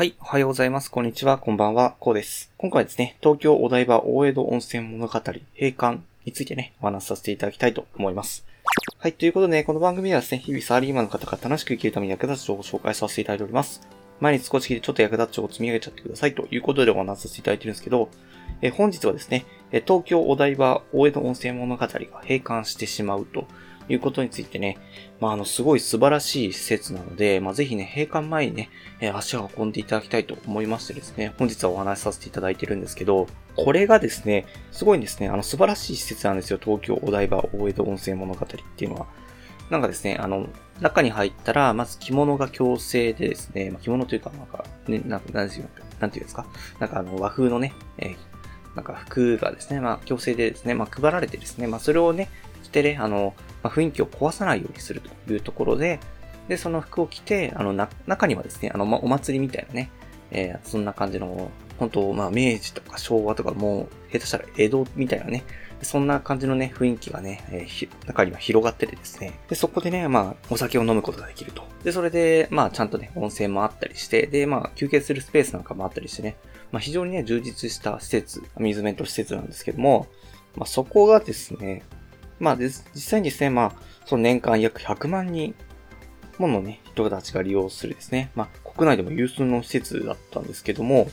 [0.00, 0.90] はい、おはようございます。
[0.90, 2.50] こんにちは、こんばんは、こうです。
[2.56, 5.42] 今回ですね、東京お台場大江戸温泉物語閉
[5.72, 8.46] 館についてね、お話しさせていただきたいと思います。
[8.96, 13.86] はい、ということでね、この番組ではですね、日々サラリーマンの方が楽しく生きるために役立つ情報を紹介させていただいております。
[14.20, 18.08] 毎日少しでちょっと役立つ情報を積み上げちゃってくださいということでお話しさせていただいてるんですけど、
[18.62, 22.06] え本日はですね、東京お台場大江戸温泉物語が閉
[22.36, 23.46] 館してしまうと
[23.90, 24.78] いうことについてね、
[25.20, 28.70] まあ、あの、すごい素晴らしい施設なので、まあ、ぜひね、閉館前にね、
[29.00, 33.26] えー足を運んでいただきたいと思いましてですね、本日はお話しさせていただいてるんですけど、
[33.56, 39.06] これがですね、すごいんですね、あの、素晴らしい施設なんですよ、東京お台場大江戸温泉物語っていうのは。
[39.70, 40.48] なんかですね、あの、
[40.80, 45.68] 中に入ったら、まず着物が強制でですね、まあ、着物というか、なんか、ね、なん、なんですよ、
[46.00, 46.46] なんていうんですか、
[46.78, 48.16] なんかあの、和風のね、えー
[48.74, 52.28] なんか服がですね、まあ、強制でですね、まあ、配られてですね、まあ、それをね、
[52.62, 55.98] 着てね、あの、まあ、雰囲気を壊さないようにするというところで、
[56.48, 59.90] で、その服を着て、あの、な、中にはですね、あの、まあ、お祭りみたいなね、
[60.30, 65.44] えーそんな感じの、本当まあ、明治とか昭和とかもう、下手したら江戸みたいなね、
[65.82, 69.38] そんな感じのね、雰囲気がね、えー中には広がっててですね。
[69.48, 71.62] で、そこでね、まあ、お酒を飲むことができると。
[71.84, 76.36] で、それで、まあ、ちゃんとね、温泉もあったりして、で、まあ、休憩するスペースなんかもあったりしてね、
[76.72, 80.06] まあ、非常にね、充実した施設、アミューズメント施設なんですけども、
[80.56, 81.82] まあ、そこがですね、
[82.38, 83.72] まあ、実際にですね、まあ、
[84.06, 85.54] その年間約100万人
[86.38, 91.10] ものね、人たちが利用するですね、まあ、国内でも有数の施設だったんですけども、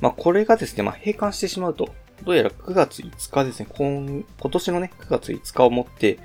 [0.00, 6.18] まあ、これがですね、まあ、閉館してしまうと、どうやら9月5日ですね、今今年のね、9月5日をもって、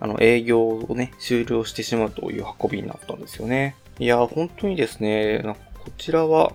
[0.00, 3.74] あの、営業をね、終了してしまうという運びになったんですよね。
[3.98, 6.52] いや、本当にですね、なんかこちらは、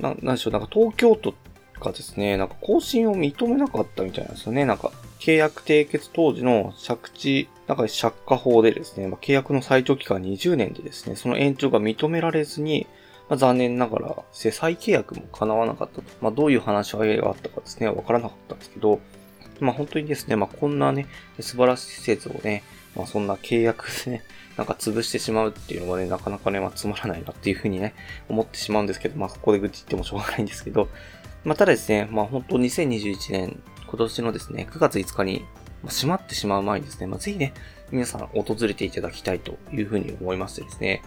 [0.00, 1.34] な、なんでしょう、なんか東京都
[1.80, 4.64] がですね、なんか更新を認めなかったみたいなんですよね。
[4.64, 12.86] なんか、契約締結当時の借地、なんか借家法でですね、まあ、契約の最長期間20年でですね、その延長が認められずに、
[13.32, 16.04] まあ、残念ながら、再契約も叶わなかったと。
[16.20, 19.00] まあ、どういう話し合いがあったかですね、わからなかったんですけど、
[19.58, 21.06] まあ、本当にですね、まあ、こんなね、
[21.40, 22.62] 素晴らしい施設をね、
[22.94, 24.22] まあ、そんな契約でね、
[24.58, 27.94] なんか潰してしまうっていうのがね、なかなかね、まあ、つまらないなっていうふうにね、
[28.28, 30.90] 思ってしまうんですけど、まあ、ここで愚痴言ってもしょうがないんですけど、
[31.44, 35.42] まあ、ただですね、まあ、本当2021年、今年のですね、9月5日に、
[35.82, 37.54] ま閉まってしまう前にですね、まあ、ぜひね、
[37.90, 41.02] 皆さん訪れていただきたいというふうに思いましてですね、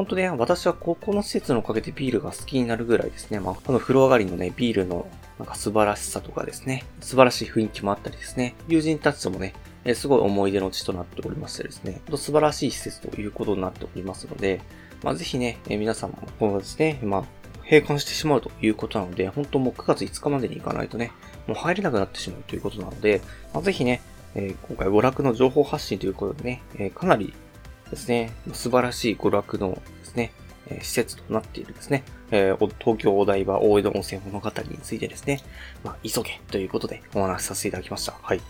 [0.00, 5.06] 本当ね、私はここの施設のおかげでビールが好きになるぐらいですね、まあ、この風呂上がりのね、ビールの
[5.38, 9.52] なんか素晴らしさとかですね、素晴らしい雰囲気もあったりですね、友人たちともね、
[9.84, 14.62] えすごい思い出の地となっておりましてですね、素晴らしい施設ということになっておりますので、
[15.02, 17.24] まあ、ぜひね、え皆さんもこのですね、まあ、
[17.64, 21.12] 閉館してしまうということなので、本当もう9月5日までに行かないとね、
[21.46, 23.20] もう入れなくなってしまうということなので、
[23.52, 24.00] まあ、ぜひね、
[24.34, 27.34] えー今回娯楽の情報発信ということでね、えーかなり
[27.90, 30.32] ですね、素晴らしい娯楽のですね、
[30.68, 35.40] え施設となっているですね、えー東京お台場大江戸温泉物語についてですね、
[35.84, 38.14] まあ、急げということでお話しさせていただきました。
[38.20, 38.40] はい。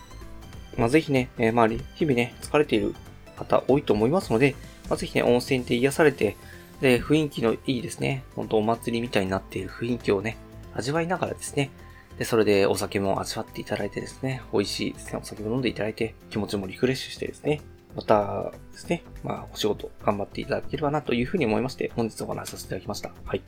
[0.77, 2.95] まあ、ぜひね、えーまあ、日々ね、疲れている
[3.35, 4.55] 方多いと思いますので、
[4.89, 6.37] まあ、ぜひね、温泉で癒されて、
[6.81, 10.37] で、雰囲気のいいですね、本当お祭りみたいになっている雰囲気をね、
[10.73, 11.69] 味わいながらですね、
[12.17, 17.61] で、それでお酒も味わっていただいてですね、美味しいですね、お酒も飲んでいただいて、気持ちもリフレッシュしてですね、
[17.95, 23.11] またですね、まあ、お仕事頑張っていただければなというふうに思いまして、本日お話しさせていただきました。
[23.25, 23.41] はい。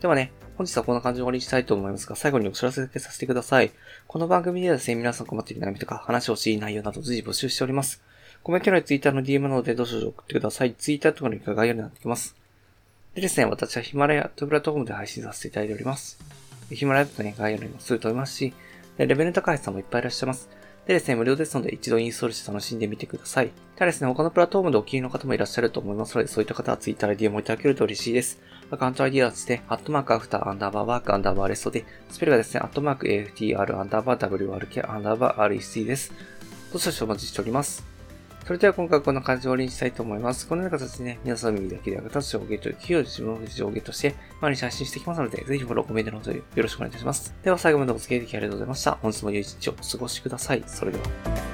[0.00, 3.70] ではね、本日はこんな感じで終わりにしたいと思いますが、最後にお知らせだけさせてください。
[4.06, 8.02] この番組ではですね、皆さん困っている悩みとか話をしい内容など随時募集しております。
[8.42, 10.74] コメント欄や Twitter の DM などでどしどし送ってください。
[10.74, 12.36] Twitter とかのリンクが概要欄になってきます。
[13.14, 16.18] でですね、私はヒマラヤというプラットフォームで配信させていただいております。
[16.70, 18.54] ヒマラヤとね、概要欄にもすぐ飛びますし、
[18.98, 20.48] レベル高い人もいっぱいいらっしゃいます。
[20.86, 23.50] でですね、無料ですので一度インストールして楽しんでみてください。
[23.76, 28.40] ただですね、他のプラットフォームでお気に入りの方もいらっしゃると思いますので、そういった方は Twitter で DM をいただけると嬉しいです。
[28.70, 36.12] アカウント ID はですね、アットマーク after アンダーバー work アンダーバー rest で、スペルがですね、アットマーク AFTR アンダーバー WRK アンダーバー REC です。
[36.72, 37.89] どうしようお待ちしております。
[38.50, 40.48] それでは今回はこんな感じで終わりにしたいと思います。
[40.48, 47.32] このような形でね、皆さんの耳だけで役立つ情報をゲットで自分の情報をゲットして、毎日配信していきますので、ぜひフォロー、コメントの方よろしくお願いいたします。
[47.44, 48.98] では最後までお付き合いできありがとうございました。
[49.00, 50.64] 本日も良い一日をお過ごしください。
[50.66, 51.49] それでは。